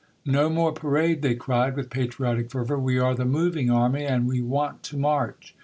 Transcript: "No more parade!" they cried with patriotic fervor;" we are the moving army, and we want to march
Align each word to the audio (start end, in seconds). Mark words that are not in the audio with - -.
"No 0.39 0.49
more 0.49 0.71
parade!" 0.71 1.21
they 1.21 1.35
cried 1.35 1.75
with 1.75 1.91
patriotic 1.91 2.49
fervor;" 2.49 2.79
we 2.79 2.97
are 2.97 3.13
the 3.13 3.23
moving 3.23 3.69
army, 3.69 4.03
and 4.03 4.27
we 4.27 4.41
want 4.41 4.81
to 4.81 4.97
march 4.97 5.53